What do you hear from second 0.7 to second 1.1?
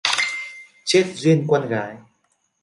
Chết